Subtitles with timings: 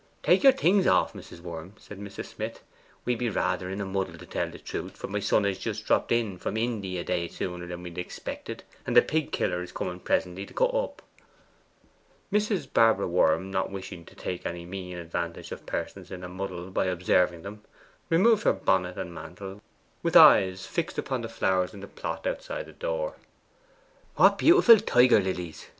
[0.23, 1.41] 'Take your things off, Mrs.
[1.41, 2.25] Worm,' said Mrs.
[2.25, 2.63] Smith.
[3.05, 5.85] 'We be rather in a muddle, to tell the truth, for my son is just
[5.85, 9.71] dropped in from Indy a day sooner than we expected, and the pig killer is
[9.71, 11.03] coming presently to cut up.'
[12.33, 12.67] Mrs.
[12.73, 16.85] Barbara Worm, not wishing to take any mean advantage of persons in a muddle by
[16.87, 17.61] observing them,
[18.09, 19.61] removed her bonnet and mantle
[20.01, 23.17] with eyes fixed upon the flowers in the plot outside the door.
[24.15, 25.67] 'What beautiful tiger lilies!